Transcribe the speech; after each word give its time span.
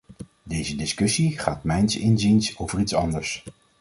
Deze 0.43 0.75
discussie 0.75 1.39
gaat 1.39 1.63
mijns 1.63 1.97
inziens 1.97 2.57
over 2.57 2.79
iets 2.79 2.93
anders. 2.93 3.43